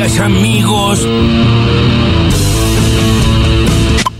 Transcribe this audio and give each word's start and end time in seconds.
días 0.00 0.18
amigos. 0.20 1.06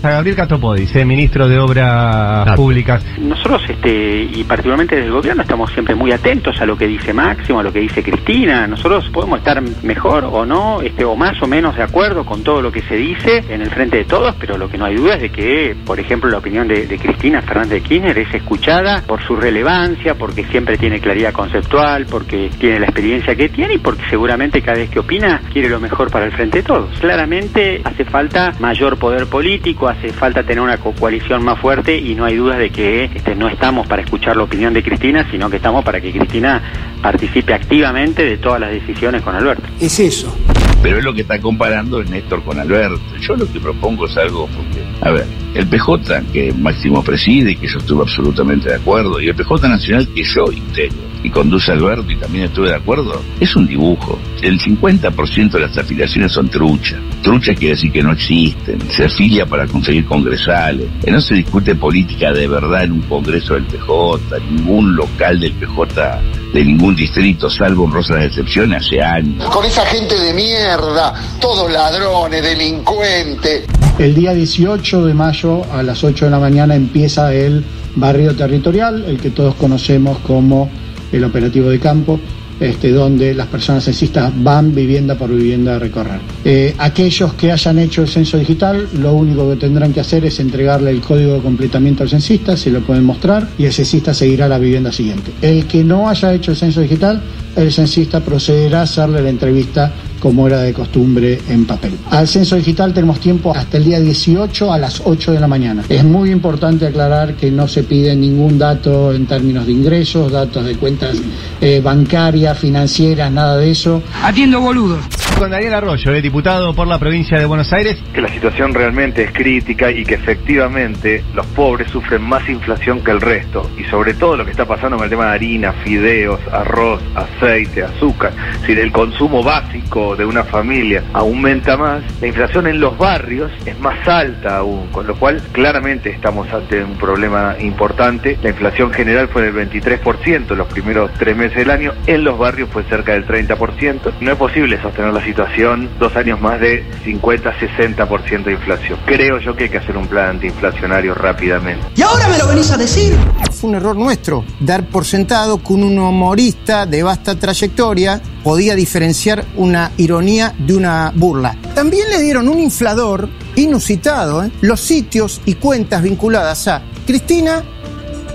A 0.03 0.09
Gabriel 0.09 0.35
Catopodis, 0.35 0.95
eh, 0.95 1.05
ministro 1.05 1.47
de 1.47 1.59
Obras 1.59 2.55
Públicas. 2.55 3.05
Nosotros, 3.19 3.61
este, 3.69 4.23
y 4.23 4.43
particularmente 4.45 4.95
desde 4.95 5.09
el 5.09 5.13
gobierno, 5.13 5.43
estamos 5.43 5.71
siempre 5.71 5.93
muy 5.93 6.11
atentos 6.11 6.59
a 6.59 6.65
lo 6.65 6.75
que 6.75 6.87
dice 6.87 7.13
Máximo, 7.13 7.59
a 7.59 7.63
lo 7.63 7.71
que 7.71 7.81
dice 7.81 8.01
Cristina. 8.01 8.65
Nosotros 8.65 9.07
podemos 9.13 9.37
estar 9.37 9.61
mejor 9.83 10.25
o 10.25 10.43
no, 10.43 10.81
este, 10.81 11.05
o 11.05 11.15
más 11.15 11.39
o 11.43 11.47
menos 11.47 11.75
de 11.75 11.83
acuerdo 11.83 12.25
con 12.25 12.43
todo 12.43 12.63
lo 12.63 12.71
que 12.71 12.81
se 12.81 12.95
dice 12.95 13.43
en 13.47 13.61
el 13.61 13.69
frente 13.69 13.97
de 13.97 14.05
todos, 14.05 14.33
pero 14.39 14.57
lo 14.57 14.69
que 14.69 14.79
no 14.79 14.85
hay 14.85 14.95
duda 14.95 15.15
es 15.15 15.21
de 15.21 15.29
que, 15.29 15.75
por 15.85 15.99
ejemplo, 15.99 16.31
la 16.31 16.39
opinión 16.39 16.67
de, 16.67 16.87
de 16.87 16.97
Cristina 16.97 17.43
Fernández 17.43 17.83
de 17.83 17.87
Kirchner 17.87 18.17
es 18.17 18.33
escuchada 18.33 19.03
por 19.05 19.21
su 19.21 19.35
relevancia, 19.35 20.15
porque 20.15 20.45
siempre 20.45 20.79
tiene 20.79 20.99
claridad 20.99 21.31
conceptual, 21.31 22.07
porque 22.09 22.49
tiene 22.57 22.79
la 22.79 22.85
experiencia 22.87 23.35
que 23.35 23.49
tiene 23.49 23.75
y 23.75 23.77
porque 23.77 24.01
seguramente 24.09 24.63
cada 24.63 24.79
vez 24.79 24.89
que 24.89 24.97
opina 24.97 25.41
quiere 25.53 25.69
lo 25.69 25.79
mejor 25.79 26.09
para 26.09 26.25
el 26.25 26.31
frente 26.31 26.57
de 26.57 26.63
todos. 26.63 26.99
Claramente 26.99 27.81
hace 27.83 28.03
falta 28.03 28.53
mayor 28.59 28.97
poder 28.97 29.27
político, 29.27 29.90
hace 29.91 30.11
falta 30.13 30.43
tener 30.43 30.59
una 30.61 30.77
co- 30.77 30.93
coalición 30.93 31.43
más 31.43 31.59
fuerte 31.59 31.97
y 31.97 32.15
no 32.15 32.25
hay 32.25 32.35
dudas 32.35 32.57
de 32.57 32.69
que 32.69 33.05
este, 33.05 33.35
no 33.35 33.47
estamos 33.47 33.87
para 33.87 34.01
escuchar 34.01 34.35
la 34.37 34.43
opinión 34.43 34.73
de 34.73 34.83
Cristina, 34.83 35.27
sino 35.31 35.49
que 35.49 35.57
estamos 35.57 35.83
para 35.85 36.01
que 36.01 36.11
Cristina 36.11 36.61
participe 37.01 37.53
activamente 37.53 38.23
de 38.25 38.37
todas 38.37 38.59
las 38.59 38.71
decisiones 38.71 39.21
con 39.21 39.35
Alberto. 39.35 39.63
Es 39.79 39.99
eso. 39.99 40.35
Pero 40.83 40.97
es 40.97 41.03
lo 41.03 41.13
que 41.13 41.21
está 41.21 41.39
comparando 41.39 42.03
Néstor 42.03 42.43
con 42.43 42.59
Alberto. 42.59 42.99
Yo 43.19 43.35
lo 43.35 43.51
que 43.51 43.59
propongo 43.59 44.07
es 44.07 44.17
algo 44.17 44.47
porque, 44.47 44.80
a 45.01 45.11
ver, 45.11 45.25
el 45.55 45.67
PJ 45.67 46.21
que 46.31 46.53
Máximo 46.53 47.03
preside 47.03 47.51
y 47.51 47.55
que 47.55 47.67
yo 47.67 47.79
estuve 47.79 48.03
absolutamente 48.03 48.69
de 48.69 48.75
acuerdo, 48.75 49.19
y 49.19 49.27
el 49.27 49.35
PJ 49.35 49.67
Nacional 49.67 50.07
que 50.13 50.23
yo 50.23 50.51
integro 50.51 51.11
y 51.23 51.29
conduce 51.29 51.71
Alberto 51.71 52.09
y 52.09 52.15
también 52.15 52.45
estuve 52.45 52.69
de 52.69 52.75
acuerdo, 52.75 53.21
es 53.39 53.55
un 53.55 53.67
dibujo. 53.67 54.17
El 54.41 54.59
50% 54.59 55.51
de 55.51 55.59
las 55.59 55.77
afiliaciones 55.77 56.31
son 56.31 56.49
truchas. 56.49 56.99
Truchas 57.21 57.57
quiere 57.57 57.75
decir 57.75 57.91
que 57.91 58.01
no 58.01 58.11
existen. 58.11 58.79
Se 58.89 59.05
afilia 59.05 59.45
para 59.45 59.67
conseguir 59.67 60.05
congresales. 60.05 60.87
Que 61.03 61.11
no 61.11 61.21
se 61.21 61.35
discute 61.35 61.75
política 61.75 62.31
de 62.31 62.47
verdad 62.47 62.85
en 62.85 62.93
un 62.93 63.01
congreso 63.01 63.53
del 63.53 63.65
PJ, 63.65 64.39
ningún 64.49 64.95
local 64.95 65.39
del 65.39 65.53
PJ 65.53 66.21
de 66.53 66.65
ningún 66.65 66.95
distrito, 66.95 67.49
salvo 67.49 67.85
honrosas 67.85 68.25
excepciones, 68.25 68.85
hace 68.85 69.01
años. 69.01 69.45
Con 69.49 69.63
esa 69.63 69.85
gente 69.85 70.19
de 70.19 70.33
mierda, 70.33 71.13
todos 71.39 71.71
ladrones, 71.71 72.43
delincuentes. 72.43 73.65
El 74.01 74.15
día 74.15 74.33
18 74.33 75.05
de 75.05 75.13
mayo 75.13 75.61
a 75.71 75.83
las 75.83 76.03
8 76.03 76.25
de 76.25 76.31
la 76.31 76.39
mañana 76.39 76.73
empieza 76.73 77.35
el 77.35 77.63
barrio 77.95 78.35
territorial, 78.35 79.05
el 79.05 79.19
que 79.19 79.29
todos 79.29 79.53
conocemos 79.53 80.17
como 80.25 80.71
el 81.11 81.23
operativo 81.23 81.69
de 81.69 81.79
campo, 81.79 82.19
este, 82.59 82.89
donde 82.89 83.35
las 83.35 83.45
personas 83.45 83.83
censistas 83.83 84.33
van 84.35 84.73
vivienda 84.73 85.13
por 85.13 85.29
vivienda 85.29 85.75
a 85.75 85.79
recorrer. 85.79 86.19
Eh, 86.43 86.73
aquellos 86.79 87.35
que 87.35 87.51
hayan 87.51 87.77
hecho 87.77 88.01
el 88.01 88.07
censo 88.07 88.39
digital, 88.39 88.87
lo 88.99 89.13
único 89.13 89.47
que 89.51 89.57
tendrán 89.57 89.93
que 89.93 89.99
hacer 89.99 90.25
es 90.25 90.39
entregarle 90.39 90.89
el 90.89 91.01
código 91.01 91.35
de 91.35 91.41
completamiento 91.41 92.01
al 92.01 92.09
censista, 92.09 92.57
se 92.57 92.71
lo 92.71 92.81
pueden 92.81 93.03
mostrar 93.03 93.49
y 93.59 93.65
el 93.65 93.71
censista 93.71 94.15
seguirá 94.15 94.47
la 94.47 94.57
vivienda 94.57 94.91
siguiente. 94.91 95.31
El 95.43 95.67
que 95.67 95.83
no 95.83 96.09
haya 96.09 96.33
hecho 96.33 96.49
el 96.49 96.57
censo 96.57 96.81
digital, 96.81 97.21
el 97.55 97.71
censista 97.71 98.19
procederá 98.19 98.79
a 98.79 98.83
hacerle 98.83 99.21
la 99.21 99.29
entrevista 99.29 99.91
como 100.19 100.47
era 100.47 100.61
de 100.61 100.71
costumbre 100.71 101.39
en 101.49 101.65
papel. 101.65 101.97
Al 102.11 102.27
censo 102.27 102.55
digital 102.55 102.93
tenemos 102.93 103.19
tiempo 103.19 103.53
hasta 103.55 103.77
el 103.77 103.85
día 103.85 103.99
18 103.99 104.71
a 104.71 104.77
las 104.77 105.01
8 105.03 105.31
de 105.31 105.39
la 105.39 105.47
mañana. 105.47 105.83
Es 105.89 106.03
muy 106.03 106.29
importante 106.29 106.85
aclarar 106.85 107.35
que 107.35 107.49
no 107.49 107.67
se 107.67 107.83
pide 107.83 108.15
ningún 108.15 108.59
dato 108.59 109.11
en 109.13 109.25
términos 109.25 109.65
de 109.65 109.71
ingresos, 109.71 110.31
datos 110.31 110.63
de 110.63 110.75
cuentas 110.75 111.17
eh, 111.59 111.81
bancarias, 111.83 112.57
financieras, 112.57 113.31
nada 113.31 113.57
de 113.57 113.71
eso. 113.71 114.03
Atiendo 114.21 114.61
boludos. 114.61 114.99
Con 115.41 115.49
Daniel 115.49 115.73
Arroyo, 115.73 116.13
eh, 116.13 116.21
diputado 116.21 116.71
por 116.75 116.85
la 116.85 116.99
provincia 116.99 117.39
de 117.39 117.45
Buenos 117.45 117.73
Aires. 117.73 117.97
que 118.13 118.21
la 118.21 118.27
situación 118.27 118.75
realmente 118.75 119.23
es 119.23 119.31
crítica 119.31 119.89
y 119.89 120.03
que 120.03 120.13
efectivamente 120.13 121.23
los 121.33 121.47
pobres 121.47 121.89
sufren 121.89 122.21
más 122.21 122.47
inflación 122.47 123.03
que 123.03 123.09
el 123.09 123.19
resto 123.19 123.67
y 123.75 123.83
sobre 123.85 124.13
todo 124.13 124.37
lo 124.37 124.45
que 124.45 124.51
está 124.51 124.65
pasando 124.65 124.97
con 124.97 125.05
el 125.05 125.09
tema 125.09 125.25
de 125.25 125.31
harina, 125.31 125.71
fideos, 125.71 126.39
arroz, 126.51 127.01
aceite, 127.15 127.81
azúcar, 127.81 128.33
si 128.67 128.73
el 128.73 128.91
consumo 128.91 129.41
básico 129.41 130.15
de 130.15 130.25
una 130.25 130.43
familia 130.43 131.03
aumenta 131.11 131.75
más, 131.75 132.03
la 132.21 132.27
inflación 132.27 132.67
en 132.67 132.79
los 132.79 132.95
barrios 132.99 133.51
es 133.65 133.79
más 133.79 134.07
alta 134.07 134.57
aún, 134.57 134.89
con 134.91 135.07
lo 135.07 135.15
cual 135.15 135.41
claramente 135.51 136.11
estamos 136.11 136.53
ante 136.53 136.83
un 136.83 136.97
problema 136.97 137.55
importante. 137.59 138.37
La 138.43 138.49
inflación 138.49 138.93
general 138.93 139.27
fue 139.29 139.49
del 139.49 139.55
23% 139.55 140.55
los 140.55 140.67
primeros 140.67 141.11
tres 141.15 141.35
meses 141.35 141.57
del 141.57 141.71
año, 141.71 141.93
en 142.05 142.23
los 142.23 142.37
barrios 142.37 142.69
fue 142.69 142.83
cerca 142.83 143.13
del 143.13 143.25
30%. 143.25 144.13
No 144.19 144.31
es 144.31 144.37
posible 144.37 144.79
sostener 144.79 145.13
la 145.13 145.21
situación 145.31 145.89
dos 145.97 146.13
años 146.17 146.41
más 146.41 146.59
de 146.59 146.83
50-60% 147.05 148.43
de 148.43 148.51
inflación. 148.51 148.99
Creo 149.05 149.39
yo 149.39 149.55
que 149.55 149.63
hay 149.63 149.69
que 149.69 149.77
hacer 149.77 149.95
un 149.95 150.05
plan 150.05 150.31
antiinflacionario 150.31 151.13
rápidamente. 151.13 151.87
¿Y 151.95 152.01
ahora 152.01 152.27
me 152.27 152.37
lo 152.37 152.47
venís 152.47 152.69
a 152.71 152.75
decir? 152.77 153.15
Fue 153.49 153.69
un 153.69 153.77
error 153.77 153.95
nuestro 153.95 154.43
dar 154.59 154.85
por 154.87 155.05
sentado 155.05 155.63
que 155.63 155.71
un 155.71 155.97
humorista 155.97 156.85
de 156.85 157.01
vasta 157.01 157.35
trayectoria 157.35 158.21
podía 158.43 158.75
diferenciar 158.75 159.45
una 159.55 159.91
ironía 159.95 160.53
de 160.57 160.75
una 160.75 161.13
burla. 161.15 161.55
También 161.73 162.09
le 162.09 162.21
dieron 162.21 162.49
un 162.49 162.59
inflador 162.59 163.29
inusitado, 163.55 164.43
¿eh? 164.43 164.51
los 164.59 164.81
sitios 164.81 165.39
y 165.45 165.53
cuentas 165.55 166.03
vinculadas 166.03 166.67
a 166.67 166.81
Cristina, 167.07 167.63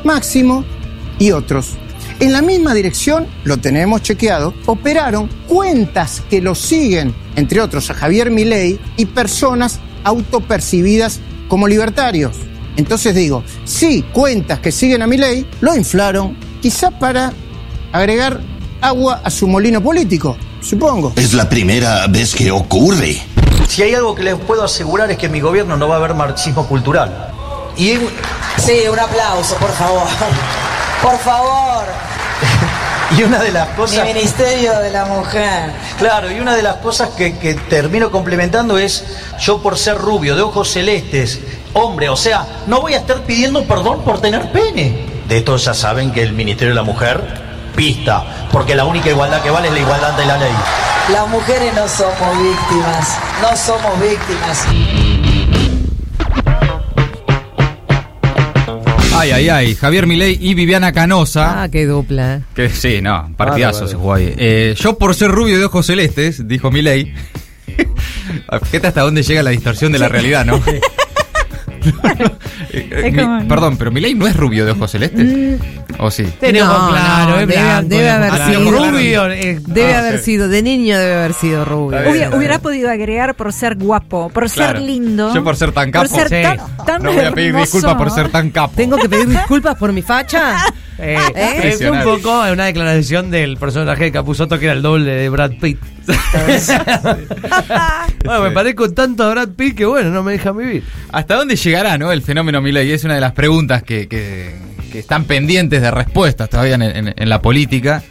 Máximo 0.03 0.65
y 1.19 1.33
otros. 1.33 1.77
En 2.19 2.33
la 2.33 2.41
misma 2.41 2.73
dirección, 2.73 3.27
lo 3.45 3.59
tenemos 3.59 4.01
chequeado, 4.03 4.55
operaron 4.65 5.29
cuentas 5.47 6.23
que 6.31 6.41
lo 6.41 6.55
siguen, 6.55 7.15
entre 7.37 7.61
otros 7.61 7.91
a 7.91 7.95
Javier 7.95 8.31
Milei, 8.31 8.81
y 8.97 9.05
personas 9.05 9.81
autopercibidas 10.03 11.21
como 11.49 11.69
libertarios. 11.69 12.37
Entonces 12.77 13.15
digo, 13.15 13.45
sí, 13.65 14.03
cuentas 14.13 14.61
que 14.61 14.73
siguen 14.73 15.03
a 15.03 15.07
Milei 15.07 15.47
lo 15.61 15.77
inflaron, 15.77 16.37
quizá 16.63 16.91
para 16.91 17.35
agregar 17.93 18.41
agua 18.81 19.21
a 19.23 19.31
su 19.31 19.47
molino 19.47 19.83
político, 19.83 20.39
supongo. 20.63 21.13
Es 21.17 21.35
la 21.35 21.49
primera 21.49 22.07
vez 22.07 22.35
que 22.35 22.51
ocurre. 22.51 23.21
Si 23.69 23.83
hay 23.83 23.95
algo 23.95 24.15
que 24.15 24.23
les 24.23 24.37
puedo 24.37 24.65
asegurar 24.65 25.11
es 25.11 25.19
que 25.19 25.27
en 25.27 25.33
mi 25.33 25.41
gobierno 25.41 25.77
no 25.77 25.87
va 25.87 25.97
a 25.97 25.99
haber 25.99 26.15
marxismo 26.15 26.67
cultural. 26.67 27.33
Y 27.77 27.99
Sí, 28.59 28.89
un 28.91 28.99
aplauso, 28.99 29.55
por 29.57 29.71
favor. 29.73 30.09
Por 31.03 31.19
favor. 31.19 31.85
Y 33.17 33.23
una 33.23 33.39
de 33.39 33.53
las 33.53 33.69
cosas... 33.69 34.05
Mi 34.05 34.15
Ministerio 34.15 34.81
de 34.81 34.91
la 34.91 35.05
Mujer. 35.05 35.71
Claro, 35.97 36.29
y 36.29 36.41
una 36.41 36.57
de 36.57 36.63
las 36.63 36.77
cosas 36.77 37.11
que, 37.11 37.39
que 37.39 37.55
termino 37.55 38.11
complementando 38.11 38.79
es, 38.79 39.05
yo 39.39 39.63
por 39.63 39.79
ser 39.79 39.97
rubio, 39.97 40.35
de 40.35 40.43
ojos 40.43 40.73
celestes, 40.73 41.39
hombre, 41.73 42.09
o 42.09 42.17
sea, 42.17 42.45
no 42.67 42.81
voy 42.81 42.95
a 42.95 42.99
estar 42.99 43.21
pidiendo 43.21 43.65
perdón 43.65 44.03
por 44.03 44.21
tener 44.21 44.51
pene. 44.51 45.07
De 45.29 45.39
esto 45.39 45.57
ya 45.57 45.73
saben 45.73 46.13
que 46.13 46.23
el 46.23 46.33
Ministerio 46.33 46.71
de 46.71 46.81
la 46.81 46.83
Mujer, 46.83 47.23
pista, 47.77 48.49
porque 48.51 48.75
la 48.75 48.85
única 48.85 49.09
igualdad 49.09 49.41
que 49.41 49.51
vale 49.51 49.69
es 49.69 49.75
la 49.75 49.81
igualdad 49.81 50.11
ante 50.11 50.27
la 50.27 50.39
ley. 50.39 50.53
Las 51.13 51.29
mujeres 51.29 51.73
no 51.75 51.87
somos 51.89 52.43
víctimas. 52.43 53.17
No 53.41 53.57
somos 53.57 54.01
víctimas. 54.01 54.65
Ay, 59.27 59.33
ay, 59.33 59.49
ay. 59.49 59.75
Javier 59.75 60.07
Milei 60.07 60.39
y 60.41 60.55
Viviana 60.55 60.93
Canosa. 60.93 61.63
Ah, 61.65 61.69
qué 61.69 61.85
dupla. 61.85 62.43
Que 62.55 62.69
sí, 62.71 63.01
no, 63.03 63.29
partidazo 63.37 63.81
Bárbaro. 63.81 63.89
se 63.89 63.95
jugó 63.97 64.15
ahí. 64.15 64.35
Eh, 64.37 64.75
yo 64.79 64.97
por 64.99 65.17
ser 65.17 65.33
rubio 65.33 65.59
de 65.59 65.65
ojos 65.65 65.87
celestes, 65.87 66.47
dijo 66.47 66.71
Milei. 66.71 67.13
Fíjate 68.71 68.87
hasta 68.87 69.01
dónde 69.01 69.25
llega 69.25 69.43
la 69.43 69.51
distorsión 69.51 69.91
de 69.91 69.99
la 69.99 70.07
realidad, 70.09 70.45
¿no? 70.45 70.63
Eh, 72.73 72.89
eh, 72.91 73.11
mi- 73.13 73.19
como- 73.23 73.49
perdón, 73.49 73.77
pero 73.77 73.91
Milei 73.91 74.15
no 74.15 74.27
es 74.27 74.37
rubio 74.37 74.65
de 74.67 74.73
ojos 74.73 74.91
celestes. 74.91 75.61
¿O 75.99 76.11
sí? 76.11 76.25
Tenemos 76.41 76.69
No, 76.77 76.89
claro, 76.91 77.31
no, 77.31 77.39
es 77.41 77.47
debe, 77.49 77.63
blanco, 77.63 77.89
debe 77.89 78.07
es 78.07 78.13
haber 78.13 78.47
sido 78.47 78.71
Rubio, 78.71 79.31
eh, 79.31 79.61
Debe 79.67 79.95
ah, 79.95 79.99
haber 80.01 80.19
sí. 80.19 80.25
sido, 80.25 80.49
de 80.49 80.63
niño 80.63 80.99
debe 80.99 81.15
haber 81.15 81.33
sido 81.33 81.65
rubio. 81.65 82.13
Bien, 82.13 82.35
Hubiera, 82.35 82.59
podido 82.59 82.91
agregar 82.91 83.35
por 83.35 83.53
ser 83.53 83.77
guapo, 83.77 84.29
por 84.31 84.51
Claro. 84.51 84.79
ser 84.79 84.87
lindo. 84.87 85.33
Yo 85.35 85.45
por 85.45 85.57
ser 85.57 85.73
tan 85.73 85.91
Por 85.93 86.09
capo. 86.09 86.17
ser 86.17 86.29
Sí. 86.29 86.43
tan, 86.43 86.85
tan 86.85 87.03
No 87.03 87.13
voy 87.13 87.25
a 87.25 87.33
pedir 87.33 87.55
disculpas 87.55 87.95
por 87.95 88.11
ser 88.11 88.29
tan 88.31 88.51
capo. 88.51 88.73
¿Tengo 88.77 88.97
que 88.97 89.09
pedir 89.09 89.29
disculpas 89.29 89.77
por 89.77 89.93
mi 89.93 90.03
facha? 90.03 90.57
Eh, 90.99 91.19
¿Eh? 91.35 91.61
Es 91.75 91.81
un 91.83 92.03
poco 92.03 92.41
una 92.51 92.65
declaración 92.65 93.31
del 93.31 93.59
personaje 93.59 94.05
de 94.05 94.13
Capuzoto 94.13 94.59
que 94.59 94.65
era 94.67 94.75
el 94.75 94.83
doble 94.83 95.11
de 95.11 95.29
Brad 95.29 95.53
Pitt. 95.61 95.79
bueno, 98.25 98.43
me 98.43 98.51
parezco 98.51 98.91
tanto 98.93 99.25
a 99.25 99.31
Brad 99.31 99.49
Pitt 99.51 99.77
que 99.77 99.85
bueno, 99.85 100.11
no 100.11 100.23
me 100.23 100.33
deja 100.33 100.53
vivir. 100.53 100.85
¿Hasta 101.13 101.37
dónde 101.37 101.57
llegará 101.57 101.99
no, 101.99 102.13
el 102.13 102.23
fenómeno 102.23 102.61
Milei? 102.61 102.91
Es 102.93 103.05
una 103.05 103.15
de 103.15 103.21
las 103.21 103.33
preguntas 103.33 103.83
que, 103.83 104.09
que- 104.09 104.55
que 104.93 105.01
están 105.01 105.25
pendientes 105.25 105.83
de 105.83 105.91
respuestas 105.91 106.49
todavía 106.49 106.77
en, 106.77 106.83
en- 106.83 107.15
en 107.17 107.29
la 107.29 107.43
política. 107.43 108.03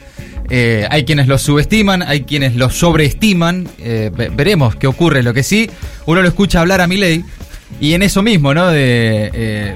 Eh, 0.49 0.85
hay 0.91 1.05
quienes 1.05 1.27
lo 1.27 1.37
subestiman, 1.39 2.03
hay 2.03 2.21
quienes 2.21 2.55
lo 2.55 2.69
sobreestiman. 2.69 3.67
Eh, 3.79 4.11
ve- 4.15 4.29
veremos 4.29 4.75
qué 4.75 4.85
ocurre. 4.87 5.23
Lo 5.23 5.33
que 5.33 5.41
sí, 5.41 5.69
uno 6.05 6.21
lo 6.21 6.27
escucha 6.27 6.59
hablar 6.61 6.81
a 6.81 6.87
Milei 6.87 7.23
y 7.79 7.93
en 7.93 8.03
eso 8.03 8.21
mismo, 8.21 8.53
¿no? 8.53 8.67
De 8.67 9.31
eh, 9.33 9.75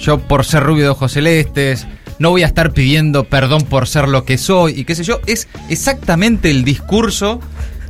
yo 0.00 0.18
por 0.18 0.44
ser 0.44 0.62
rubio 0.64 0.84
de 0.84 0.90
ojos 0.90 1.12
celestes, 1.12 1.86
no 2.18 2.30
voy 2.30 2.42
a 2.42 2.46
estar 2.46 2.72
pidiendo 2.72 3.24
perdón 3.24 3.62
por 3.62 3.88
ser 3.88 4.08
lo 4.08 4.24
que 4.24 4.38
soy 4.38 4.80
y 4.80 4.84
qué 4.84 4.94
sé 4.94 5.04
yo. 5.04 5.20
Es 5.26 5.48
exactamente 5.68 6.50
el 6.50 6.64
discurso 6.64 7.40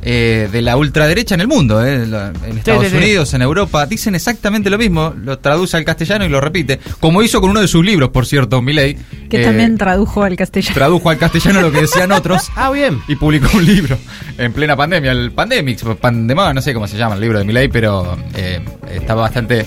eh, 0.07 0.49
de 0.51 0.61
la 0.61 0.77
ultraderecha 0.77 1.33
en 1.33 1.41
el 1.41 1.47
mundo, 1.47 1.83
eh, 1.83 2.03
en 2.03 2.57
Estados 2.59 2.83
sí, 2.83 2.91
sí. 2.91 2.97
Unidos, 2.97 3.33
en 3.33 3.41
Europa, 3.41 3.87
dicen 3.87 4.13
exactamente 4.13 4.69
lo 4.69 4.77
mismo, 4.77 5.15
lo 5.19 5.39
traduce 5.39 5.77
al 5.77 5.83
castellano 5.83 6.23
y 6.25 6.29
lo 6.29 6.39
repite, 6.39 6.79
como 6.99 7.23
hizo 7.23 7.41
con 7.41 7.49
uno 7.49 7.59
de 7.59 7.67
sus 7.67 7.83
libros, 7.83 8.09
por 8.09 8.27
cierto, 8.27 8.61
Milei. 8.61 8.97
Que 9.31 9.41
eh, 9.41 9.45
también 9.45 9.79
tradujo 9.79 10.21
al 10.21 10.35
castellano. 10.35 10.75
tradujo 10.75 11.09
al 11.09 11.17
castellano 11.17 11.61
lo 11.61 11.71
que 11.71 11.81
decían 11.81 12.11
otros. 12.11 12.51
Ah, 12.55 12.69
bien. 12.69 13.01
Y 13.07 13.15
publicó 13.15 13.57
un 13.57 13.65
libro 13.65 13.97
en 14.37 14.53
plena 14.53 14.75
pandemia, 14.75 15.11
el 15.11 15.31
Pandemics, 15.31 15.83
Pandemia, 15.99 16.53
no 16.53 16.61
sé 16.61 16.75
cómo 16.75 16.87
se 16.87 16.97
llama 16.97 17.15
el 17.15 17.21
libro 17.21 17.39
de 17.39 17.45
Milei, 17.45 17.67
pero 17.67 18.15
eh, 18.35 18.63
está 18.93 19.15
bastante 19.15 19.65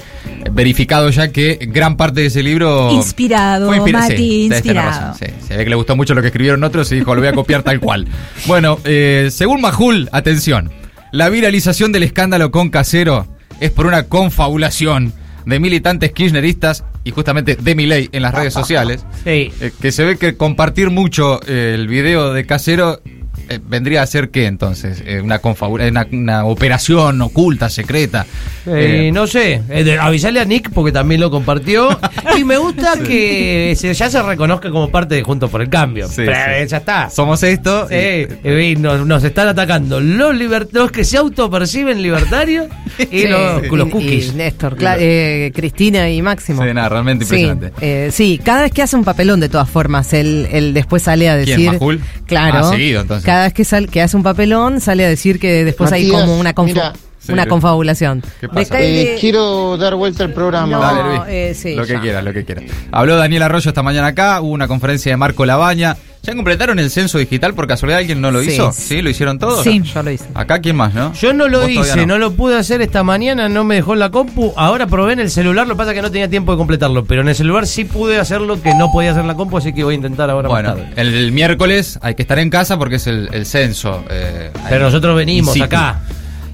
verificado 0.52 1.10
ya 1.10 1.28
que 1.32 1.58
gran 1.70 1.96
parte 1.96 2.20
de 2.20 2.26
ese 2.26 2.42
libro 2.42 2.90
Inspirado, 2.92 3.68
fue 3.68 3.78
inspira- 3.78 4.00
Mati, 4.00 4.16
sí, 4.16 4.44
inspirado. 4.46 4.90
razón, 4.90 5.14
sí. 5.28 5.34
Se 5.46 5.56
ve 5.56 5.64
que 5.64 5.70
le 5.70 5.76
gustó 5.76 5.96
mucho 5.96 6.14
lo 6.14 6.20
que 6.20 6.28
escribieron 6.28 6.62
otros 6.64 6.90
y 6.92 6.96
dijo, 6.96 7.14
lo 7.14 7.20
voy 7.20 7.28
a 7.28 7.32
copiar 7.32 7.62
tal 7.62 7.80
cual. 7.80 8.06
Bueno, 8.46 8.78
eh, 8.84 9.28
según 9.30 9.60
Majul, 9.60 10.08
atención, 10.12 10.70
la 11.12 11.28
viralización 11.28 11.92
del 11.92 12.02
escándalo 12.02 12.50
con 12.50 12.70
Casero 12.70 13.26
es 13.60 13.70
por 13.70 13.86
una 13.86 14.04
confabulación 14.04 15.12
de 15.46 15.58
militantes 15.60 16.12
kirchneristas 16.12 16.84
y 17.04 17.10
justamente 17.10 17.56
de 17.56 17.74
Milei 17.74 18.08
en 18.12 18.22
las 18.22 18.34
redes 18.34 18.52
sociales. 18.60 19.04
Sí. 19.24 19.50
Eh, 19.60 19.72
que 19.80 19.92
se 19.92 20.04
ve 20.04 20.16
que 20.18 20.36
compartir 20.36 20.90
mucho 20.90 21.40
eh, 21.46 21.72
el 21.74 21.88
video 21.88 22.32
de 22.34 22.44
Casero 22.44 23.00
eh, 23.48 23.58
vendría 23.66 24.02
a 24.02 24.06
ser 24.06 24.30
qué 24.30 24.46
entonces? 24.46 25.02
Eh, 25.06 25.20
una, 25.20 25.40
confabula- 25.40 25.88
una, 25.88 26.06
una 26.12 26.44
operación 26.44 27.20
oculta, 27.22 27.68
secreta. 27.70 28.26
Eh, 28.66 29.06
Eh, 29.08 29.12
no 29.12 29.26
sé, 29.26 29.62
eh, 29.70 29.84
de- 29.84 29.98
avisale 29.98 30.40
a 30.40 30.44
Nick 30.44 30.70
porque 30.72 30.92
también 30.92 31.20
lo 31.20 31.30
compartió. 31.30 31.98
y 32.38 32.44
me 32.44 32.56
gusta 32.58 32.94
que 32.98 33.74
se- 33.76 33.92
ya 33.94 34.10
se 34.10 34.22
reconozca 34.22 34.70
como 34.70 34.90
parte 34.90 35.14
de 35.14 35.22
Juntos 35.22 35.50
por 35.50 35.62
el 35.62 35.68
Cambio. 35.68 36.08
Sí, 36.08 36.14
Pero, 36.26 36.32
sí. 36.34 36.38
eh, 36.50 36.66
ya 36.68 36.76
está. 36.78 37.10
Somos 37.10 37.42
esto. 37.42 37.88
Sí, 37.88 37.94
y- 37.94 37.98
eh, 37.98 38.70
y 38.72 38.76
nos, 38.76 39.06
nos 39.06 39.24
están 39.24 39.48
atacando 39.48 40.00
los, 40.00 40.34
los 40.72 40.90
que 40.92 41.04
se 41.04 41.16
autoperciben 41.16 42.02
libertarios 42.02 42.66
y 42.98 43.04
Sí, 43.22 43.26
los, 43.28 43.62
y- 43.64 43.76
los 43.76 43.88
y 43.88 43.90
cookies. 43.90 44.34
Néstor, 44.34 44.76
cla- 44.76 44.96
eh, 44.98 45.52
Cristina 45.54 46.10
y 46.10 46.20
Máximo. 46.22 46.62
Sí, 46.62 46.74
nada, 46.74 46.88
realmente 46.88 47.24
Sí, 47.24 47.36
impresionante. 47.36 47.72
eh, 48.06 48.10
sí, 48.12 48.40
cada 48.42 48.62
vez 48.62 48.72
que 48.72 48.82
hace 48.82 48.96
un 48.96 49.04
papelón, 49.04 49.40
de 49.40 49.48
todas 49.48 49.68
formas, 49.68 50.12
él, 50.12 50.46
él 50.52 50.74
después 50.74 51.02
sale 51.02 51.28
a 51.28 51.36
¿Quién, 51.42 51.46
decir. 51.58 51.72
Majul? 51.72 52.00
Claro. 52.26 52.58
Ah, 52.58 52.70
seguido, 52.70 53.00
entonces. 53.02 53.24
Cada 53.38 53.46
vez 53.46 53.54
que, 53.54 53.64
sal- 53.64 53.88
que 53.88 54.02
hace 54.02 54.16
un 54.16 54.24
papelón, 54.24 54.80
sale 54.80 55.04
a 55.04 55.08
decir 55.08 55.38
que 55.38 55.64
después 55.64 55.92
hay 55.92 56.08
como 56.08 56.36
una, 56.40 56.56
confu- 56.56 56.64
mira. 56.74 56.92
una 57.28 57.44
Sí, 57.44 57.48
confabulación. 57.48 58.20
¿Qué 58.40 58.48
pasa? 58.48 58.58
Decae 58.60 59.14
Eh, 59.14 59.16
quiero 59.20 59.76
dar 59.76 59.94
vuelta 59.94 60.24
al 60.24 60.32
programa. 60.32 60.66
No, 60.66 60.80
Dale, 60.80 61.02
Luis. 61.04 61.20
eh, 61.28 61.54
sí, 61.54 61.76
lo 61.76 61.86
que 61.86 62.00
quieras, 62.00 62.24
lo 62.24 62.32
que 62.32 62.44
quieras. 62.44 62.64
Habló 62.90 63.16
Daniel 63.16 63.42
Arroyo 63.42 63.68
esta 63.70 63.84
mañana 63.84 64.08
acá, 64.08 64.40
hubo 64.40 64.50
una 64.50 64.66
conferencia 64.66 65.12
de 65.12 65.16
Marco 65.16 65.46
Labaña. 65.46 65.96
¿Ya 66.22 66.34
completaron 66.34 66.78
el 66.78 66.90
censo 66.90 67.16
digital 67.18 67.54
por 67.54 67.66
casualidad? 67.66 68.00
¿Alguien 68.00 68.20
no 68.20 68.30
lo 68.30 68.42
Sí. 68.42 68.50
hizo? 68.50 68.70
¿Sí? 68.72 69.00
¿Lo 69.00 69.08
hicieron 69.08 69.38
todos? 69.38 69.62
Sí. 69.64 69.80
Yo 69.82 70.02
lo 70.02 70.10
hice. 70.10 70.26
Acá, 70.34 70.60
¿quién 70.60 70.76
más, 70.76 70.92
no? 70.92 71.12
Yo 71.14 71.32
no 71.32 71.48
lo 71.48 71.66
hice, 71.68 72.04
no. 72.06 72.18
lo 72.18 72.32
pude 72.32 72.56
hacer 72.56 72.82
esta 72.82 73.02
mañana, 73.02 73.48
no 73.48 73.64
me 73.64 73.76
dejó 73.76 73.94
la 73.94 74.10
compu. 74.10 74.52
Ahora 74.56 74.86
probé 74.86 75.14
en 75.14 75.20
el 75.20 75.30
celular, 75.30 75.66
lo 75.66 75.74
que 75.74 75.78
pasa 75.78 75.92
es 75.92 75.94
que 75.96 76.02
no 76.02 76.10
tenía 76.10 76.28
tiempo 76.28 76.52
de 76.52 76.58
completarlo. 76.58 77.04
Pero 77.04 77.22
en 77.22 77.28
el 77.28 77.34
celular 77.34 77.66
sí 77.66 77.84
pude 77.84 78.18
hacer 78.18 78.40
lo 78.42 78.60
que 78.60 78.74
no 78.74 78.90
podía 78.92 79.12
hacer 79.12 79.24
la 79.24 79.34
compu, 79.34 79.56
así 79.56 79.72
que 79.72 79.84
voy 79.84 79.94
a 79.94 79.96
intentar 79.96 80.28
ahora 80.28 80.48
Bueno, 80.48 80.68
más 80.74 80.78
tarde. 80.78 80.92
el, 81.00 81.14
el 81.14 81.32
miércoles 81.32 81.98
hay 82.02 82.14
que 82.14 82.22
estar 82.22 82.38
en 82.38 82.50
casa 82.50 82.76
porque 82.78 82.96
es 82.96 83.06
el, 83.06 83.28
el 83.32 83.46
censo. 83.46 84.04
eh, 84.10 84.50
Pero 84.68 84.84
nosotros 84.86 85.16
venimos 85.16 85.58
acá. 85.60 86.00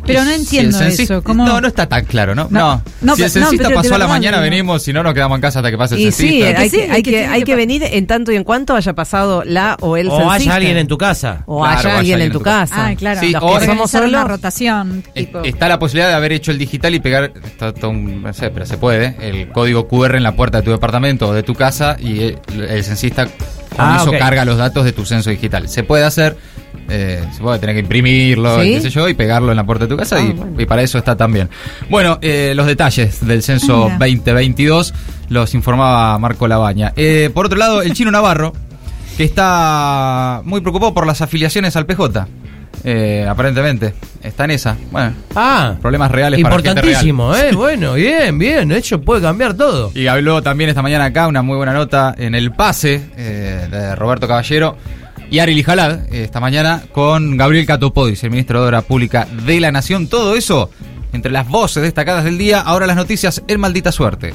Pero 0.07 0.21
no 0.25 0.31
Si 0.31 0.35
el 0.35 0.41
entiendo 0.67 0.81
eso. 0.81 1.23
¿Cómo? 1.23 1.45
No, 1.47 1.61
no 1.61 1.69
está 1.69 1.87
tan 1.87 2.05
claro, 2.05 2.35
¿no? 2.35 2.49
No, 2.51 2.61
No. 2.61 2.83
no, 3.03 3.17
si 3.17 3.23
el 3.23 3.31
censista 3.31 3.69
pero 3.69 3.81
pasó 3.81 3.95
a 3.95 3.99
la 3.99 4.07
mañana, 4.09 4.39
digo. 4.39 4.51
venimos, 4.51 4.83
si 4.83 4.93
no, 4.93 5.03
nos 5.03 5.15
quedamos 5.15 5.37
en 5.37 5.43
casa 5.43 5.61
hasta 5.61 5.71
que 5.71 5.79
pase 5.79 5.95
el 5.95 6.01
Y 6.01 6.13
censista. 6.13 6.61
hay 6.61 6.69
sí, 6.71 6.77
que 6.77 6.91
hay 6.91 7.03
que, 7.03 7.27
hay 7.27 7.45
venir 7.45 7.83
en 7.85 8.07
tanto 8.07 8.33
y 8.33 8.37
en 8.37 8.45
cuanto 8.45 8.75
haya 8.75 8.93
pasado 8.95 9.43
la 9.45 9.77
o 9.81 9.97
el 9.97 10.09
O 10.09 10.17
haya 10.19 10.31
censista. 10.33 10.55
alguien 10.57 10.77
en 10.77 10.87
tu 10.89 10.99
casa. 10.99 11.43
O 11.47 11.61
Claro, 11.61 11.79
haya 11.79 11.89
haya 11.91 11.99
alguien 11.99 12.21
en 12.23 12.33
tu 12.33 12.41
casa. 12.41 12.75
Ah, 12.89 12.95
claro. 12.97 13.21
Sí, 13.21 13.31
Los 13.33 13.43
o 13.43 13.61
somos 13.61 13.95
una 13.95 14.03
solos. 14.05 14.29
rotación. 14.29 15.03
Tipo, 15.15 15.43
Está 15.43 15.69
la 15.69 15.79
posibilidad 15.79 16.09
de 16.09 16.15
haber 16.15 16.33
hecho 16.33 16.51
el 16.51 16.59
digital 16.59 16.95
y 16.95 17.01
pegar, 17.01 17.33
está 17.45 17.73
todo 17.73 17.91
un- 17.91 18.23
no 18.23 18.33
sé, 18.33 18.51
pero 18.51 18.67
se 18.67 18.77
puede, 18.77 19.17
el 19.21 19.49
código 19.53 19.89
QR 19.89 20.17
en 20.17 20.23
la 20.23 20.33
puerta 20.37 20.59
de 20.59 20.65
tu 20.65 20.71
departamento 20.71 21.29
o 21.29 21.33
de 21.33 21.43
tu 21.43 21.55
casa 21.55 21.97
y 21.99 22.21
el, 22.23 22.39
el 22.69 22.85
censista 22.85 23.27
con 23.77 23.85
Ah, 23.87 23.99
eso 24.01 24.13
carga 24.19 24.45
los 24.45 24.57
datos 24.57 24.85
de 24.85 24.93
tu 24.93 25.05
censo 25.05 25.31
digital. 25.31 25.69
Se 25.69 25.83
puede 25.83 26.05
hacer, 26.05 26.37
eh, 26.89 27.25
se 27.33 27.41
puede 27.43 27.59
tener 27.59 27.75
que 27.75 27.81
imprimirlo, 27.81 28.63
¿Sí? 28.63 28.71
qué 28.75 28.81
sé 28.81 28.91
yo, 28.91 29.09
y 29.09 29.15
pegarlo 29.15 29.51
en 29.51 29.57
la 29.57 29.65
puerta 29.65 29.85
de 29.85 29.89
tu 29.89 29.97
casa 29.97 30.17
Ah, 30.17 30.21
y, 30.23 30.33
bueno. 30.33 30.61
y 30.61 30.67
para 30.67 30.83
eso 30.83 30.99
está 30.99 31.17
también. 31.17 31.49
Bueno, 31.91 32.19
eh, 32.23 32.53
los 32.55 32.67
detalles 32.67 33.27
del 33.27 33.43
censo 33.43 33.85
Mira. 33.85 33.99
2022 33.99 34.95
los 35.29 35.55
informaba 35.55 36.19
Marco 36.19 36.47
Labaña. 36.49 36.93
Eh, 36.97 37.31
por 37.33 37.47
otro 37.47 37.59
lado, 37.59 37.83
el 37.83 37.93
chino 37.95 38.11
Navarro, 38.11 38.53
que 39.17 39.25
está 39.25 40.43
muy 40.45 40.61
preocupado 40.61 40.93
por 40.95 41.07
las 41.07 41.21
afiliaciones 41.23 41.77
al 41.77 41.87
PJ. 41.87 42.27
Eh, 42.83 43.27
aparentemente, 43.29 43.95
está 44.23 44.45
en 44.45 44.51
esa. 44.51 44.77
Bueno, 44.91 45.13
Ah, 45.35 45.77
problemas 45.81 46.11
reales 46.11 46.41
para 46.43 46.57
importantísimo, 46.57 47.35
¿eh? 47.35 47.53
Bueno, 47.53 47.95
bien, 47.95 48.39
bien. 48.39 48.73
Eso 48.73 49.01
puede 49.01 49.23
cambiar 49.23 49.55
todo. 49.55 49.93
Y 49.95 50.07
habló 50.07 50.43
también 50.43 50.71
esta 50.71 50.83
mañana 50.83 51.07
acá 51.07 51.29
una 51.29 51.43
muy 51.43 51.57
buena 51.57 51.73
nota 51.73 52.15
en 52.19 52.35
el 52.35 52.53
pase 52.53 53.03
eh, 53.17 53.69
de 53.71 53.95
Roberto 53.95 54.27
Caballero 54.29 54.77
y 55.31 55.39
Ari 55.39 55.55
Lijalad 55.55 56.01
eh, 56.13 56.25
esta 56.25 56.41
mañana 56.41 56.83
con 56.93 57.37
Gabriel 57.37 57.67
Catopodis, 57.67 58.23
el 58.25 58.31
ministro 58.31 58.61
de 58.61 58.67
Obra 58.67 58.83
Pública 58.83 59.27
de 59.47 59.61
la 59.61 59.73
Nación. 59.73 60.09
Todo 60.09 60.35
eso 60.35 60.71
entre 61.13 61.33
las 61.33 61.49
voces 61.49 61.83
destacadas 61.83 62.25
del 62.25 62.39
día. 62.39 62.61
Ahora 62.61 62.87
las 62.87 62.97
noticias 62.97 63.43
en 63.49 63.61
maldita 63.61 63.93
suerte. 63.93 64.35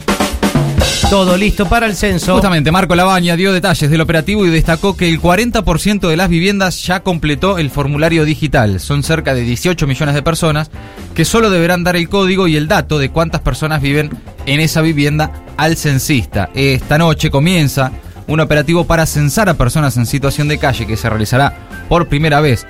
Todo 1.09 1.38
listo 1.38 1.67
para 1.67 1.88
el 1.88 1.95
censo. 1.95 2.33
Justamente 2.33 2.71
Marco 2.71 2.94
Labaña 2.94 3.35
dio 3.35 3.51
detalles 3.51 3.89
del 3.89 4.00
operativo 4.00 4.45
y 4.45 4.51
destacó 4.51 4.95
que 4.95 5.09
el 5.09 5.19
40% 5.19 6.07
de 6.07 6.15
las 6.15 6.29
viviendas 6.29 6.83
ya 6.83 7.00
completó 7.00 7.57
el 7.57 7.71
formulario 7.71 8.25
digital. 8.25 8.79
Son 8.79 9.01
cerca 9.01 9.33
de 9.33 9.41
18 9.41 9.88
millones 9.88 10.13
de 10.13 10.21
personas 10.21 10.69
que 11.15 11.25
solo 11.25 11.50
deberán 11.50 11.83
dar 11.83 11.95
el 11.95 12.09
código 12.09 12.47
y 12.47 12.56
el 12.57 12.67
dato 12.67 13.00
de 13.00 13.09
cuántas 13.09 13.41
personas 13.41 13.81
viven 13.81 14.11
en 14.45 14.59
esa 14.59 14.81
vivienda 14.81 15.31
al 15.57 15.77
censista. 15.77 16.51
Esta 16.53 17.00
noche 17.00 17.31
comienza 17.31 17.91
un 18.27 18.39
operativo 18.39 18.85
para 18.85 19.07
censar 19.07 19.50
a 19.50 19.55
personas 19.55 19.97
en 19.97 20.05
situación 20.05 20.47
de 20.47 20.59
calle 20.59 20.85
que 20.85 20.95
se 20.95 21.09
realizará 21.09 21.55
por 21.89 22.07
primera 22.07 22.39
vez, 22.39 22.67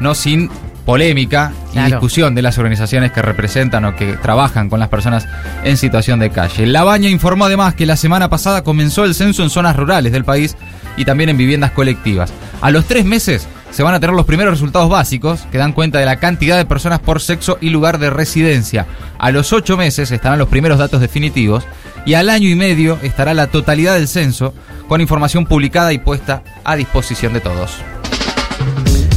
no 0.00 0.14
sin 0.14 0.48
polémica 0.84 1.52
y 1.70 1.72
Claro. 1.74 1.88
discusión 1.88 2.34
de 2.34 2.42
las 2.42 2.58
organizaciones 2.58 3.12
que 3.12 3.22
representan 3.22 3.84
o 3.84 3.96
que 3.96 4.14
trabajan 4.14 4.68
con 4.68 4.80
las 4.80 4.88
personas 4.88 5.26
en 5.64 5.76
situación 5.76 6.18
de 6.18 6.30
calle. 6.30 6.66
La 6.66 6.84
Baña 6.84 7.08
informó 7.08 7.44
además 7.46 7.74
que 7.74 7.86
la 7.86 7.96
semana 7.96 8.28
pasada 8.28 8.62
comenzó 8.62 9.04
el 9.04 9.14
censo 9.14 9.42
en 9.42 9.50
zonas 9.50 9.76
rurales 9.76 10.12
del 10.12 10.24
país 10.24 10.56
y 10.96 11.04
también 11.04 11.30
en 11.30 11.36
viviendas 11.36 11.70
colectivas. 11.70 12.32
A 12.60 12.70
los 12.70 12.84
tres 12.86 13.04
meses 13.04 13.48
se 13.70 13.82
van 13.82 13.94
a 13.94 14.00
tener 14.00 14.14
los 14.14 14.26
primeros 14.26 14.52
resultados 14.52 14.90
básicos 14.90 15.46
que 15.50 15.58
dan 15.58 15.72
cuenta 15.72 15.98
de 15.98 16.04
la 16.04 16.16
cantidad 16.16 16.58
de 16.58 16.66
personas 16.66 16.98
por 17.00 17.20
sexo 17.22 17.56
y 17.60 17.70
lugar 17.70 17.98
de 17.98 18.10
residencia. 18.10 18.86
A 19.18 19.30
los 19.30 19.52
ocho 19.52 19.76
meses 19.76 20.10
estarán 20.10 20.38
los 20.38 20.48
primeros 20.48 20.78
datos 20.78 21.00
definitivos 21.00 21.64
y 22.04 22.14
al 22.14 22.28
año 22.28 22.48
y 22.48 22.54
medio 22.54 22.98
estará 23.02 23.32
la 23.32 23.46
totalidad 23.46 23.94
del 23.94 24.08
censo 24.08 24.52
con 24.88 25.00
información 25.00 25.46
publicada 25.46 25.92
y 25.92 25.98
puesta 25.98 26.42
a 26.64 26.76
disposición 26.76 27.32
de 27.32 27.40
todos. 27.40 27.78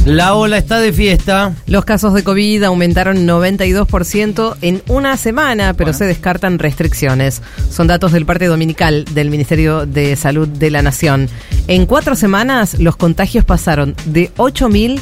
La 0.06 0.36
ola 0.36 0.56
está 0.56 0.78
de 0.78 0.92
fiesta. 0.92 1.52
Los 1.66 1.84
casos 1.84 2.14
de 2.14 2.22
COVID 2.22 2.62
aumentaron 2.62 3.26
92% 3.26 4.56
en 4.62 4.80
una 4.86 5.16
semana, 5.16 5.74
pero 5.74 5.92
se 5.92 6.04
descartan 6.04 6.60
restricciones. 6.60 7.42
Son 7.72 7.88
datos 7.88 8.12
del 8.12 8.24
parte 8.24 8.46
dominical 8.46 9.04
del 9.04 9.30
Ministerio 9.30 9.84
de 9.84 10.14
Salud 10.14 10.46
de 10.46 10.70
la 10.70 10.80
Nación. 10.80 11.28
En 11.66 11.86
cuatro 11.86 12.14
semanas, 12.14 12.78
los 12.78 12.94
contagios 12.94 13.44
pasaron 13.44 13.96
de 14.04 14.32
8.000 14.36 15.00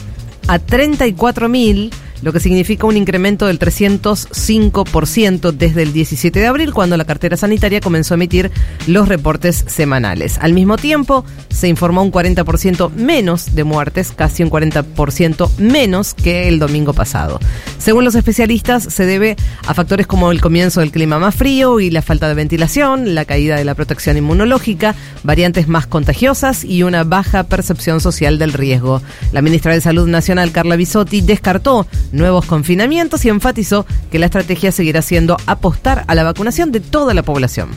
a 0.49 0.58
34.000, 0.58 1.92
lo 2.25 2.33
que 2.33 2.40
significa 2.40 2.87
un 2.87 2.97
incremento 2.97 3.47
del 3.47 3.59
305% 3.59 5.52
desde 5.52 5.83
el 5.83 5.93
17 5.93 6.40
de 6.40 6.47
abril, 6.47 6.73
cuando 6.73 6.97
la 6.97 7.04
cartera 7.04 7.37
sanitaria 7.37 7.83
comenzó 7.83 8.14
a 8.14 8.16
emitir 8.16 8.50
los 8.87 9.09
reportes 9.09 9.62
semanales. 9.69 10.38
Al 10.40 10.54
mismo 10.54 10.78
tiempo, 10.78 11.26
se 11.50 11.69
informó 11.69 12.02
un 12.02 12.11
40% 12.11 12.93
menos 12.93 13.54
de 13.54 13.64
muertes, 13.64 14.11
casi 14.11 14.43
un 14.43 14.50
40% 14.50 15.50
menos 15.59 16.14
que 16.14 16.49
el 16.49 16.59
domingo 16.59 16.95
pasado. 16.95 17.38
Según 17.76 18.07
los 18.07 18.14
especialistas, 18.14 18.85
se 18.85 19.04
debe 19.04 19.37
a 19.66 19.75
factores 19.75 20.07
como 20.07 20.33
el 20.33 20.40
comienzo 20.40 20.81
del 20.81 20.93
clima 20.93 21.19
más 21.19 21.35
frío 21.35 21.78
y 21.78 21.90
la 21.90 22.00
falta 22.00 22.26
de 22.28 22.35
ventilación, 22.35 23.14
la 23.14 23.26
caída 23.26 23.57
de 23.57 23.66
la 23.66 23.75
protección 23.75 24.16
inmunológica, 24.16 24.95
variantes 25.25 25.69
más 25.69 25.87
contagiosas 25.87 26.64
y 26.64 26.85
una 26.85 27.04
baja 27.04 27.43
percepción 27.43 28.00
social 28.00 28.38
del 28.38 28.54
riesgo. 28.54 29.02
La 29.33 29.43
ministra 29.43 29.75
de 29.75 29.83
Salud 29.83 30.09
Nacional, 30.09 30.52
Carla 30.52 30.76
Bisotti, 30.76 31.21
descartó 31.21 31.87
nuevos 32.14 32.47
confinamientos 32.47 33.25
y 33.25 33.28
enfatizó 33.28 33.87
que 34.11 34.18
la 34.18 34.26
estrategia 34.26 34.73
seguirá 34.73 35.02
siendo 35.02 35.37
apostar 35.47 36.04
a 36.06 36.14
la 36.14 36.25
vacunación 36.25 36.73
de 36.73 36.80
toda 36.80 37.12
la 37.12 37.23
población. 37.23 37.68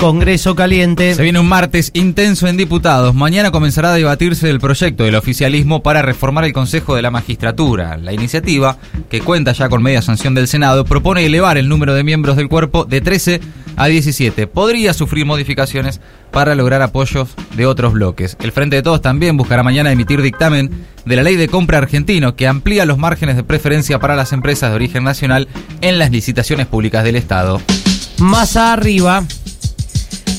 Congreso 0.00 0.54
caliente. 0.54 1.14
Se 1.14 1.22
viene 1.22 1.40
un 1.40 1.48
martes 1.48 1.90
intenso 1.94 2.46
en 2.46 2.56
diputados. 2.56 3.14
Mañana 3.14 3.50
comenzará 3.50 3.92
a 3.92 3.94
debatirse 3.94 4.50
el 4.50 4.60
proyecto 4.60 5.04
del 5.04 5.14
oficialismo 5.14 5.82
para 5.82 6.02
reformar 6.02 6.44
el 6.44 6.52
Consejo 6.52 6.94
de 6.94 7.02
la 7.02 7.10
Magistratura. 7.10 7.96
La 7.96 8.12
iniciativa, 8.12 8.76
que 9.08 9.20
cuenta 9.20 9.52
ya 9.52 9.68
con 9.68 9.82
media 9.82 10.02
sanción 10.02 10.34
del 10.34 10.48
Senado, 10.48 10.84
propone 10.84 11.24
elevar 11.24 11.56
el 11.56 11.68
número 11.68 11.94
de 11.94 12.04
miembros 12.04 12.36
del 12.36 12.48
cuerpo 12.48 12.84
de 12.84 13.00
13 13.00 13.40
a 13.76 13.86
17. 13.86 14.46
Podría 14.46 14.92
sufrir 14.92 15.24
modificaciones 15.24 16.00
para 16.30 16.54
lograr 16.54 16.82
apoyos 16.82 17.30
de 17.56 17.66
otros 17.66 17.94
bloques. 17.94 18.36
El 18.40 18.52
Frente 18.52 18.76
de 18.76 18.82
Todos 18.82 19.00
también 19.00 19.36
buscará 19.36 19.62
mañana 19.62 19.92
emitir 19.92 20.20
dictamen 20.20 20.70
de 21.04 21.16
la 21.16 21.22
ley 21.22 21.36
de 21.36 21.48
compra 21.48 21.78
argentino 21.78 22.36
que 22.36 22.46
amplía 22.46 22.84
los 22.84 22.98
márgenes 22.98 23.36
de 23.36 23.44
preferencia 23.44 23.98
para 23.98 24.16
las 24.16 24.32
empresas 24.32 24.70
de 24.70 24.76
origen 24.76 25.04
nacional 25.04 25.48
en 25.80 25.98
las 25.98 26.10
licitaciones 26.10 26.66
públicas 26.66 27.02
del 27.04 27.16
Estado. 27.16 27.60
Más 28.18 28.56
arriba. 28.56 29.24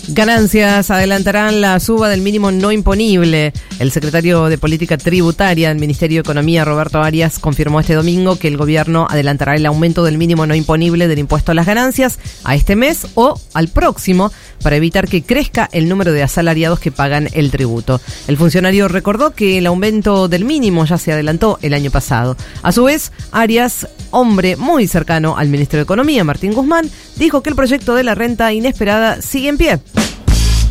Ganancias 0.09 0.89
adelantarán 0.89 1.59
la 1.59 1.77
suba 1.81 2.07
del 2.07 2.21
mínimo 2.21 2.49
no 2.49 2.71
imponible. 2.71 3.51
El 3.77 3.91
secretario 3.91 4.45
de 4.45 4.57
Política 4.57 4.97
Tributaria 4.97 5.67
del 5.67 5.79
Ministerio 5.79 6.17
de 6.17 6.21
Economía, 6.21 6.63
Roberto 6.63 7.01
Arias, 7.01 7.39
confirmó 7.39 7.81
este 7.81 7.93
domingo 7.93 8.39
que 8.39 8.47
el 8.47 8.55
gobierno 8.55 9.05
adelantará 9.09 9.55
el 9.55 9.65
aumento 9.65 10.05
del 10.05 10.17
mínimo 10.17 10.45
no 10.47 10.55
imponible 10.55 11.09
del 11.09 11.19
impuesto 11.19 11.51
a 11.51 11.55
las 11.55 11.65
ganancias 11.65 12.19
a 12.45 12.55
este 12.55 12.77
mes 12.77 13.05
o 13.15 13.37
al 13.53 13.67
próximo 13.67 14.31
para 14.63 14.77
evitar 14.77 15.09
que 15.09 15.23
crezca 15.23 15.69
el 15.73 15.89
número 15.89 16.13
de 16.13 16.23
asalariados 16.23 16.79
que 16.79 16.91
pagan 16.91 17.27
el 17.33 17.51
tributo. 17.51 17.99
El 18.27 18.37
funcionario 18.37 18.87
recordó 18.87 19.31
que 19.31 19.57
el 19.57 19.67
aumento 19.67 20.29
del 20.29 20.45
mínimo 20.45 20.85
ya 20.85 20.97
se 20.97 21.11
adelantó 21.11 21.59
el 21.61 21.73
año 21.73 21.91
pasado. 21.91 22.37
A 22.63 22.71
su 22.71 22.85
vez, 22.85 23.11
Arias, 23.31 23.87
hombre 24.11 24.55
muy 24.55 24.87
cercano 24.87 25.37
al 25.37 25.49
ministro 25.49 25.77
de 25.77 25.83
Economía, 25.83 26.23
Martín 26.23 26.53
Guzmán, 26.53 26.89
dijo 27.17 27.43
que 27.43 27.49
el 27.49 27.55
proyecto 27.55 27.93
de 27.93 28.05
la 28.05 28.15
renta 28.15 28.53
inesperada 28.53 29.21
sigue 29.21 29.49
en 29.49 29.57
pie. 29.57 29.79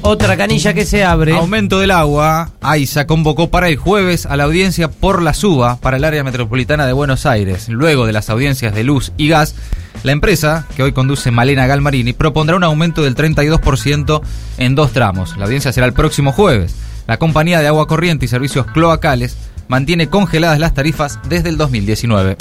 Otra 0.03 0.37
canilla 0.37 0.73
que 0.75 0.85
se 0.85 1.05
abre. 1.05 1.33
Aumento 1.33 1.81
del 1.81 1.91
agua. 1.91 2.51
AISA 2.61 3.07
convocó 3.07 3.51
para 3.51 3.69
el 3.69 3.77
jueves 3.77 4.27
a 4.27 4.37
la 4.37 4.45
audiencia 4.45 4.91
por 4.91 5.23
la 5.23 5.35
suba 5.35 5.77
para 5.77 5.97
el 5.97 6.05
área 6.05 6.23
metropolitana 6.25 6.87
de 6.87 6.93
Buenos 6.93 7.27
Aires. 7.27 7.69
Luego 7.69 8.07
de 8.07 8.13
las 8.13 8.31
audiencias 8.31 8.75
de 8.75 8.85
luz 8.85 9.13
y 9.17 9.29
gas, 9.29 9.55
la 10.03 10.13
empresa, 10.13 10.67
que 10.77 10.83
hoy 10.83 10.93
conduce 10.93 11.31
Malena 11.31 11.67
Galmarini, 11.67 12.13
propondrá 12.13 12.57
un 12.57 12.65
aumento 12.65 13.03
del 13.03 13.17
32% 13.17 14.21
en 14.59 14.75
dos 14.75 14.93
tramos. 14.93 15.37
La 15.37 15.47
audiencia 15.47 15.73
será 15.73 15.87
el 15.87 15.93
próximo 15.93 16.33
jueves. 16.33 16.75
La 17.07 17.19
compañía 17.19 17.61
de 17.61 17.69
agua 17.69 17.87
corriente 17.87 18.25
y 18.25 18.29
servicios 18.29 18.67
cloacales 18.67 19.37
mantiene 19.69 20.09
congeladas 20.09 20.59
las 20.59 20.75
tarifas 20.75 21.19
desde 21.29 21.49
el 21.49 21.57
2019. 21.57 22.37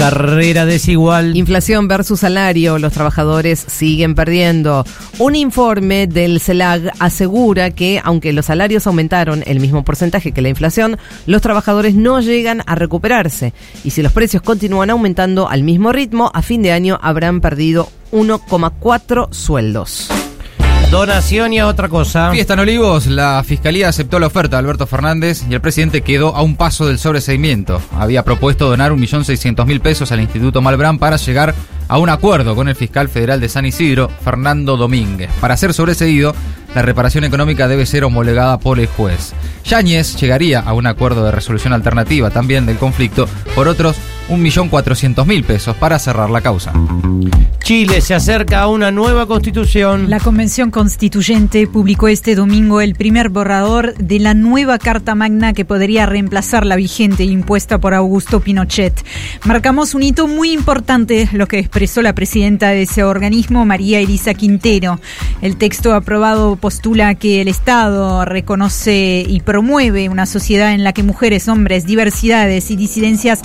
Carrera 0.00 0.64
desigual. 0.64 1.36
Inflación 1.36 1.86
versus 1.86 2.20
salario. 2.20 2.78
Los 2.78 2.94
trabajadores 2.94 3.62
siguen 3.68 4.14
perdiendo. 4.14 4.84
Un 5.18 5.36
informe 5.36 6.06
del 6.06 6.40
CELAG 6.40 6.92
asegura 6.98 7.70
que, 7.70 8.00
aunque 8.02 8.32
los 8.32 8.46
salarios 8.46 8.86
aumentaron 8.86 9.42
el 9.46 9.60
mismo 9.60 9.84
porcentaje 9.84 10.32
que 10.32 10.40
la 10.40 10.48
inflación, 10.48 10.96
los 11.26 11.42
trabajadores 11.42 11.94
no 11.94 12.20
llegan 12.20 12.62
a 12.66 12.76
recuperarse. 12.76 13.52
Y 13.84 13.90
si 13.90 14.00
los 14.02 14.12
precios 14.12 14.42
continúan 14.42 14.88
aumentando 14.88 15.50
al 15.50 15.64
mismo 15.64 15.92
ritmo, 15.92 16.30
a 16.32 16.40
fin 16.40 16.62
de 16.62 16.72
año 16.72 16.98
habrán 17.02 17.42
perdido 17.42 17.90
1,4 18.10 19.32
sueldos. 19.32 20.08
Donación 20.90 21.52
y 21.52 21.60
a 21.60 21.68
otra 21.68 21.88
cosa. 21.88 22.32
Fiesta 22.32 22.54
en 22.54 22.60
Olivos, 22.60 23.06
la 23.06 23.44
fiscalía 23.44 23.88
aceptó 23.88 24.18
la 24.18 24.26
oferta 24.26 24.56
de 24.56 24.58
Alberto 24.58 24.88
Fernández 24.88 25.44
y 25.48 25.54
el 25.54 25.60
presidente 25.60 26.02
quedó 26.02 26.34
a 26.34 26.42
un 26.42 26.56
paso 26.56 26.88
del 26.88 26.98
sobreseimiento. 26.98 27.80
Había 27.96 28.24
propuesto 28.24 28.68
donar 28.68 28.90
1.600.000 28.90 29.80
pesos 29.80 30.10
al 30.10 30.20
Instituto 30.20 30.60
Malbrán 30.60 30.98
para 30.98 31.16
llegar 31.16 31.54
a 31.86 31.98
un 31.98 32.08
acuerdo 32.08 32.56
con 32.56 32.68
el 32.68 32.74
fiscal 32.74 33.08
federal 33.08 33.40
de 33.40 33.48
San 33.48 33.66
Isidro, 33.66 34.10
Fernando 34.24 34.76
Domínguez. 34.76 35.30
Para 35.40 35.56
ser 35.56 35.74
sobreseído, 35.74 36.34
la 36.74 36.82
reparación 36.82 37.22
económica 37.22 37.68
debe 37.68 37.86
ser 37.86 38.02
homologada 38.02 38.58
por 38.58 38.80
el 38.80 38.88
juez. 38.88 39.32
Yáñez 39.64 40.16
llegaría 40.16 40.58
a 40.58 40.72
un 40.72 40.88
acuerdo 40.88 41.24
de 41.24 41.30
resolución 41.30 41.72
alternativa 41.72 42.30
también 42.30 42.66
del 42.66 42.78
conflicto 42.78 43.28
por 43.54 43.68
otros 43.68 43.96
1.400.000 44.30 45.44
pesos 45.44 45.76
para 45.76 45.98
cerrar 45.98 46.30
la 46.30 46.40
causa. 46.40 46.72
Chile 47.70 48.00
se 48.00 48.14
acerca 48.14 48.62
a 48.62 48.66
una 48.66 48.90
nueva 48.90 49.26
constitución. 49.26 50.10
La 50.10 50.18
Convención 50.18 50.72
Constituyente 50.72 51.68
publicó 51.68 52.08
este 52.08 52.34
domingo 52.34 52.80
el 52.80 52.96
primer 52.96 53.28
borrador 53.28 53.94
de 53.94 54.18
la 54.18 54.34
nueva 54.34 54.78
Carta 54.78 55.14
Magna 55.14 55.52
que 55.52 55.64
podría 55.64 56.04
reemplazar 56.04 56.66
la 56.66 56.74
vigente 56.74 57.22
impuesta 57.22 57.78
por 57.78 57.94
Augusto 57.94 58.40
Pinochet. 58.40 59.04
Marcamos 59.44 59.94
un 59.94 60.02
hito 60.02 60.26
muy 60.26 60.50
importante, 60.50 61.28
lo 61.32 61.46
que 61.46 61.60
expresó 61.60 62.02
la 62.02 62.12
presidenta 62.12 62.70
de 62.70 62.82
ese 62.82 63.04
organismo, 63.04 63.64
María 63.64 64.00
Elisa 64.00 64.34
Quintero. 64.34 64.98
El 65.40 65.56
texto 65.56 65.94
aprobado 65.94 66.56
postula 66.56 67.14
que 67.14 67.40
el 67.40 67.46
Estado 67.46 68.24
reconoce 68.24 69.24
y 69.24 69.40
promueve 69.42 70.08
una 70.08 70.26
sociedad 70.26 70.72
en 70.72 70.82
la 70.82 70.92
que 70.92 71.04
mujeres, 71.04 71.46
hombres, 71.46 71.86
diversidades 71.86 72.72
y 72.72 72.76
disidencias 72.76 73.42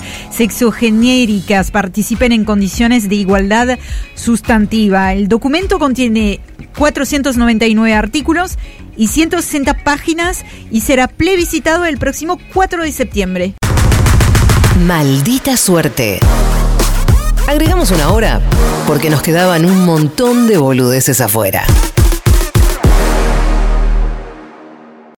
sexogenéricas 0.76 1.70
participen 1.70 2.32
en 2.32 2.44
condiciones 2.44 3.08
de 3.08 3.14
igualdad 3.14 3.78
sustantiva. 4.14 5.12
El 5.14 5.28
documento 5.28 5.78
contiene 5.78 6.40
499 6.76 7.94
artículos 7.94 8.58
y 8.96 9.08
160 9.08 9.84
páginas 9.84 10.44
y 10.70 10.82
será 10.82 11.08
plebiscitado 11.08 11.86
el 11.86 11.98
próximo 11.98 12.38
4 12.52 12.82
de 12.82 12.92
septiembre. 12.92 13.54
Maldita 14.86 15.56
suerte. 15.56 16.20
Agregamos 17.48 17.90
una 17.90 18.10
hora 18.10 18.40
porque 18.86 19.08
nos 19.08 19.22
quedaban 19.22 19.64
un 19.64 19.84
montón 19.86 20.46
de 20.46 20.58
boludeces 20.58 21.20
afuera. 21.20 21.64